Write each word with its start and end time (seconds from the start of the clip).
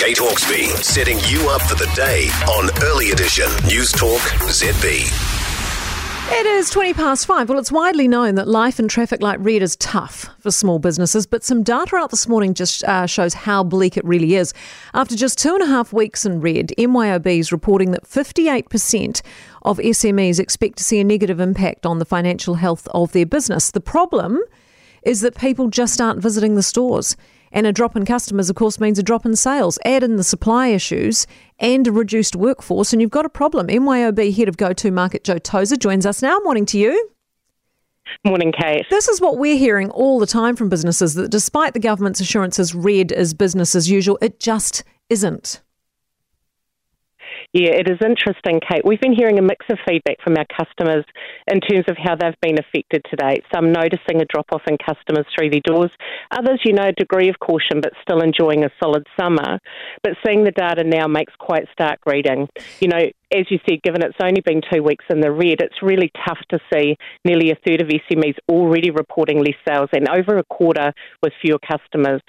Kate 0.00 0.16
Hawkesby, 0.16 0.74
setting 0.82 1.18
you 1.28 1.50
up 1.50 1.60
for 1.60 1.74
the 1.74 1.84
day 1.94 2.30
on 2.48 2.70
Early 2.84 3.10
Edition 3.10 3.44
News 3.66 3.92
Talk 3.92 4.22
ZB. 4.48 5.04
It 6.32 6.46
is 6.46 6.70
20 6.70 6.94
past 6.94 7.26
five. 7.26 7.50
Well, 7.50 7.58
it's 7.58 7.70
widely 7.70 8.08
known 8.08 8.36
that 8.36 8.48
life 8.48 8.80
in 8.80 8.88
traffic 8.88 9.20
light 9.20 9.38
red 9.40 9.60
is 9.60 9.76
tough 9.76 10.30
for 10.38 10.50
small 10.50 10.78
businesses, 10.78 11.26
but 11.26 11.44
some 11.44 11.62
data 11.62 11.96
out 11.96 12.10
this 12.10 12.26
morning 12.26 12.54
just 12.54 12.82
uh, 12.84 13.04
shows 13.04 13.34
how 13.34 13.62
bleak 13.62 13.98
it 13.98 14.04
really 14.06 14.36
is. 14.36 14.54
After 14.94 15.14
just 15.14 15.36
two 15.36 15.52
and 15.52 15.62
a 15.62 15.66
half 15.66 15.92
weeks 15.92 16.24
in 16.24 16.40
red, 16.40 16.72
MYOB 16.78 17.38
is 17.38 17.52
reporting 17.52 17.90
that 17.90 18.04
58% 18.04 19.20
of 19.60 19.76
SMEs 19.76 20.40
expect 20.40 20.78
to 20.78 20.84
see 20.84 21.00
a 21.00 21.04
negative 21.04 21.40
impact 21.40 21.84
on 21.84 21.98
the 21.98 22.06
financial 22.06 22.54
health 22.54 22.88
of 22.94 23.12
their 23.12 23.26
business. 23.26 23.70
The 23.70 23.82
problem 23.82 24.40
is 25.02 25.20
that 25.20 25.36
people 25.36 25.68
just 25.68 26.00
aren't 26.00 26.22
visiting 26.22 26.54
the 26.54 26.62
stores. 26.62 27.18
And 27.52 27.66
a 27.66 27.72
drop 27.72 27.96
in 27.96 28.04
customers, 28.04 28.48
of 28.48 28.56
course, 28.56 28.78
means 28.78 28.98
a 28.98 29.02
drop 29.02 29.26
in 29.26 29.34
sales. 29.36 29.78
Add 29.84 30.02
in 30.02 30.16
the 30.16 30.24
supply 30.24 30.68
issues 30.68 31.26
and 31.58 31.86
a 31.86 31.92
reduced 31.92 32.36
workforce, 32.36 32.92
and 32.92 33.02
you've 33.02 33.10
got 33.10 33.26
a 33.26 33.30
problem. 33.30 33.66
MYOB 33.66 34.34
head 34.34 34.48
of 34.48 34.56
Go 34.56 34.72
To 34.72 34.90
Market, 34.90 35.24
Joe 35.24 35.38
Tozer, 35.38 35.76
joins 35.76 36.06
us 36.06 36.22
now. 36.22 36.38
Morning 36.40 36.66
to 36.66 36.78
you. 36.78 37.10
Morning, 38.24 38.52
Kate. 38.52 38.86
This 38.90 39.08
is 39.08 39.20
what 39.20 39.38
we're 39.38 39.56
hearing 39.56 39.90
all 39.90 40.18
the 40.18 40.26
time 40.26 40.56
from 40.56 40.68
businesses 40.68 41.14
that 41.14 41.30
despite 41.30 41.74
the 41.74 41.80
government's 41.80 42.20
assurances, 42.20 42.74
red 42.74 43.12
is 43.12 43.34
business 43.34 43.74
as 43.74 43.90
usual, 43.90 44.18
it 44.20 44.40
just 44.40 44.84
isn't. 45.08 45.60
Yeah, 47.52 47.72
it 47.72 47.90
is 47.90 47.98
interesting, 48.00 48.60
Kate. 48.60 48.84
We've 48.84 49.00
been 49.00 49.12
hearing 49.12 49.40
a 49.40 49.42
mix 49.42 49.66
of 49.70 49.78
feedback 49.86 50.22
from 50.22 50.36
our 50.36 50.46
customers 50.56 51.04
in 51.50 51.60
terms 51.60 51.84
of 51.88 51.96
how 51.98 52.14
they've 52.14 52.40
been 52.40 52.60
affected 52.60 53.04
to 53.10 53.16
date. 53.16 53.42
Some 53.52 53.72
noticing 53.72 54.20
a 54.20 54.24
drop 54.24 54.46
off 54.52 54.62
in 54.68 54.78
customers 54.78 55.26
through 55.34 55.50
their 55.50 55.60
doors, 55.64 55.90
others, 56.30 56.60
you 56.64 56.72
know, 56.72 56.86
a 56.86 56.92
degree 56.92 57.28
of 57.28 57.40
caution 57.40 57.80
but 57.80 57.92
still 58.02 58.20
enjoying 58.20 58.62
a 58.62 58.70
solid 58.80 59.04
summer. 59.18 59.58
But 60.04 60.12
seeing 60.24 60.44
the 60.44 60.52
data 60.52 60.84
now 60.84 61.08
makes 61.08 61.32
quite 61.40 61.66
stark 61.72 61.98
reading. 62.06 62.48
You 62.80 62.88
know, 62.88 63.10
as 63.32 63.46
you 63.50 63.58
said, 63.68 63.82
given 63.82 64.02
it's 64.02 64.16
only 64.22 64.40
been 64.40 64.60
two 64.72 64.82
weeks 64.82 65.04
in 65.08 65.20
the 65.20 65.30
red, 65.30 65.60
it's 65.60 65.82
really 65.82 66.10
tough 66.26 66.38
to 66.50 66.58
see 66.72 66.96
nearly 67.24 67.50
a 67.50 67.56
third 67.66 67.80
of 67.80 67.88
SMEs 67.88 68.36
already 68.48 68.90
reporting 68.90 69.38
less 69.38 69.56
sales 69.66 69.88
and 69.92 70.08
over 70.08 70.36
a 70.36 70.44
quarter 70.44 70.92
with 71.22 71.32
fewer 71.40 71.58
customers. 71.58 72.22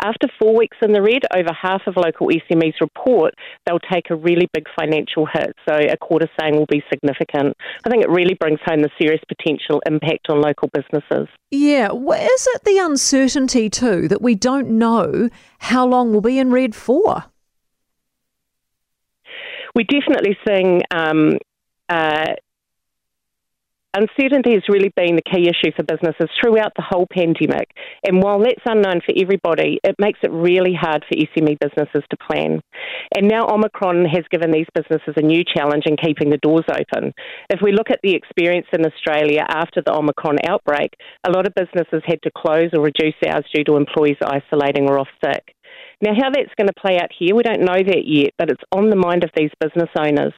After 0.00 0.28
four 0.38 0.56
weeks 0.56 0.76
in 0.82 0.92
the 0.92 1.02
red, 1.02 1.22
over 1.34 1.50
half 1.52 1.82
of 1.86 1.96
local 1.96 2.28
SMEs 2.28 2.80
report 2.80 3.34
they'll 3.66 3.78
take 3.92 4.10
a 4.10 4.16
really 4.16 4.48
big 4.52 4.66
financial 4.78 5.26
hit. 5.26 5.54
So 5.68 5.74
a 5.74 5.96
quarter 5.96 6.28
saying 6.38 6.56
will 6.56 6.66
be 6.66 6.82
significant. 6.90 7.56
I 7.84 7.90
think 7.90 8.02
it 8.02 8.10
really 8.10 8.34
brings 8.34 8.60
home 8.64 8.82
the 8.82 8.90
serious 8.98 9.22
potential 9.28 9.82
impact 9.86 10.28
on 10.28 10.40
local 10.40 10.68
businesses. 10.72 11.28
Yeah, 11.50 11.90
is 11.92 12.48
it 12.54 12.64
the 12.64 12.78
uncertainty 12.78 13.68
too 13.70 14.08
that 14.08 14.22
we 14.22 14.34
don't 14.34 14.70
know 14.70 15.30
how 15.58 15.86
long 15.86 16.12
we'll 16.12 16.20
be 16.20 16.38
in 16.38 16.50
red 16.50 16.74
for? 16.74 17.24
We're 19.74 19.84
definitely 19.84 20.36
seeing 20.46 20.82
um, 20.90 21.38
uh, 21.88 22.34
uncertainty 23.94 24.52
has 24.54 24.62
really 24.68 24.92
been 24.96 25.16
the 25.16 25.22
key 25.22 25.48
issue 25.48 25.72
for 25.74 25.84
businesses 25.84 26.28
throughout 26.40 26.72
the 26.76 26.82
whole 26.82 27.06
pandemic. 27.10 27.70
And 28.04 28.22
while 28.22 28.40
that's 28.40 28.66
unknown 28.66 29.00
for 29.06 29.14
everybody, 29.16 29.78
it 29.84 29.94
makes 29.98 30.18
it 30.22 30.32
really 30.32 30.74
hard 30.74 31.04
for 31.08 31.16
SME 31.16 31.58
businesses 31.60 32.02
to 32.10 32.16
plan. 32.16 32.60
And 33.16 33.28
now 33.28 33.46
Omicron 33.46 34.04
has 34.06 34.24
given 34.30 34.50
these 34.50 34.66
businesses 34.74 35.14
a 35.16 35.22
new 35.22 35.44
challenge 35.44 35.84
in 35.86 35.96
keeping 35.96 36.30
the 36.30 36.38
doors 36.38 36.64
open. 36.68 37.14
If 37.50 37.60
we 37.62 37.72
look 37.72 37.90
at 37.90 38.00
the 38.02 38.14
experience 38.14 38.66
in 38.72 38.84
Australia 38.84 39.46
after 39.48 39.80
the 39.84 39.94
Omicron 39.94 40.38
outbreak, 40.48 40.94
a 41.26 41.30
lot 41.30 41.46
of 41.46 41.54
businesses 41.54 42.02
had 42.04 42.20
to 42.22 42.30
close 42.36 42.70
or 42.74 42.82
reduce 42.82 43.14
hours 43.26 43.44
due 43.54 43.64
to 43.64 43.76
employees 43.76 44.18
isolating 44.22 44.88
or 44.88 44.98
off 44.98 45.08
sick. 45.24 45.54
Now, 46.00 46.12
how 46.14 46.30
that's 46.30 46.54
going 46.56 46.68
to 46.68 46.80
play 46.80 46.98
out 46.98 47.10
here, 47.16 47.34
we 47.34 47.42
don't 47.42 47.60
know 47.60 47.78
that 47.78 48.04
yet, 48.04 48.32
but 48.38 48.50
it's 48.50 48.62
on 48.72 48.90
the 48.90 48.96
mind 48.96 49.24
of 49.24 49.30
these 49.36 49.50
business 49.60 49.90
owners. 49.98 50.34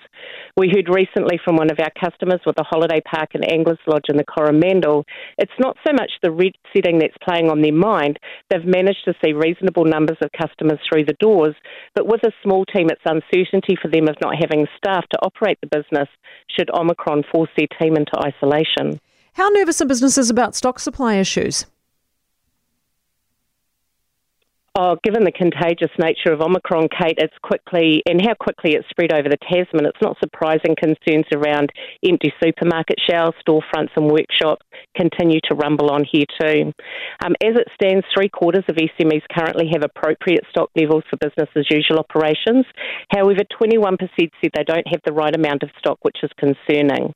We 0.56 0.68
heard 0.68 0.88
recently 0.88 1.40
from 1.44 1.56
one 1.56 1.70
of 1.70 1.78
our 1.80 1.90
customers 1.98 2.40
with 2.46 2.58
a 2.58 2.64
holiday 2.64 3.00
park 3.00 3.30
and 3.34 3.50
Anglers 3.50 3.78
Lodge 3.86 4.08
in 4.08 4.16
the 4.16 4.24
Coromandel, 4.24 5.04
it's 5.38 5.58
not 5.58 5.76
so 5.86 5.92
much 5.92 6.12
the 6.22 6.30
red 6.30 6.52
setting 6.74 6.98
that's 6.98 7.16
playing 7.22 7.50
on 7.50 7.62
their 7.62 7.72
mind. 7.72 8.18
They've 8.50 8.64
managed 8.64 9.04
to 9.06 9.14
see 9.24 9.32
reasonable 9.32 9.84
numbers 9.84 10.18
of 10.20 10.30
customers 10.32 10.78
through 10.88 11.04
the 11.04 11.16
doors, 11.20 11.54
but 11.94 12.06
with 12.06 12.22
a 12.24 12.32
small 12.42 12.64
team, 12.64 12.88
it's 12.90 13.00
uncertainty 13.04 13.76
for 13.80 13.88
them 13.88 14.08
of 14.08 14.16
not 14.20 14.36
having 14.40 14.66
staff 14.76 15.06
to 15.10 15.18
operate 15.22 15.58
the 15.60 15.68
business 15.68 16.08
should 16.48 16.70
Omicron 16.70 17.24
force 17.32 17.50
their 17.56 17.68
team 17.80 17.96
into 17.96 18.12
isolation. 18.18 19.00
How 19.34 19.48
nervous 19.50 19.82
are 19.82 19.86
businesses 19.86 20.30
about 20.30 20.54
stock 20.54 20.78
supply 20.78 21.16
issues? 21.16 21.66
Oh, 24.78 24.98
given 25.02 25.24
the 25.24 25.32
contagious 25.32 25.88
nature 25.98 26.34
of 26.34 26.42
Omicron, 26.42 26.88
Kate, 26.92 27.16
it's 27.16 27.32
quickly 27.40 28.02
and 28.04 28.20
how 28.20 28.34
quickly 28.34 28.74
it 28.74 28.84
spread 28.90 29.10
over 29.10 29.26
the 29.26 29.40
Tasman, 29.48 29.86
it's 29.86 30.02
not 30.02 30.18
surprising 30.20 30.76
concerns 30.76 31.24
around 31.32 31.72
empty 32.04 32.30
supermarket 32.44 32.98
shelves, 33.08 33.32
storefronts, 33.40 33.96
and 33.96 34.04
workshops 34.04 34.66
continue 34.94 35.40
to 35.48 35.54
rumble 35.54 35.90
on 35.90 36.04
here 36.04 36.28
too. 36.38 36.74
Um, 37.24 37.32
as 37.42 37.56
it 37.56 37.68
stands, 37.72 38.04
three 38.12 38.28
quarters 38.28 38.64
of 38.68 38.76
SMEs 38.76 39.24
currently 39.32 39.70
have 39.72 39.82
appropriate 39.82 40.44
stock 40.50 40.68
levels 40.76 41.04
for 41.08 41.16
business 41.16 41.48
as 41.56 41.64
usual 41.70 41.98
operations. 41.98 42.66
However, 43.08 43.48
21% 43.58 43.96
said 44.20 44.50
they 44.52 44.64
don't 44.64 44.88
have 44.88 45.00
the 45.06 45.14
right 45.16 45.34
amount 45.34 45.62
of 45.62 45.70
stock, 45.78 46.00
which 46.02 46.18
is 46.22 46.30
concerning. 46.36 47.14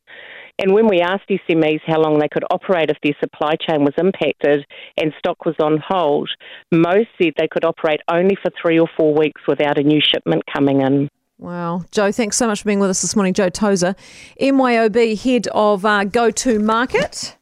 And 0.58 0.72
when 0.72 0.88
we 0.88 1.00
asked 1.00 1.28
SMEs 1.28 1.80
how 1.86 2.00
long 2.00 2.18
they 2.18 2.28
could 2.28 2.44
operate 2.50 2.90
if 2.90 2.98
their 3.02 3.16
supply 3.20 3.54
chain 3.56 3.84
was 3.84 3.94
impacted 3.98 4.66
and 4.96 5.12
stock 5.18 5.44
was 5.44 5.56
on 5.62 5.82
hold, 5.86 6.30
most 6.72 7.08
said 7.20 7.32
they 7.38 7.48
could 7.48 7.64
operate 7.64 8.00
only 8.10 8.36
for 8.42 8.50
three 8.60 8.78
or 8.78 8.88
four 8.96 9.14
weeks 9.14 9.40
without 9.46 9.78
a 9.78 9.82
new 9.82 10.00
shipment 10.00 10.42
coming 10.52 10.80
in. 10.82 11.08
Wow. 11.38 11.84
Joe, 11.90 12.12
thanks 12.12 12.36
so 12.36 12.46
much 12.46 12.60
for 12.60 12.66
being 12.66 12.80
with 12.80 12.90
us 12.90 13.00
this 13.00 13.16
morning. 13.16 13.32
Joe 13.32 13.48
Tozer, 13.48 13.96
MYOB, 14.40 15.18
head 15.18 15.48
of 15.48 15.86
uh, 15.86 16.04
Go 16.04 16.30
To 16.30 16.58
Market. 16.58 17.34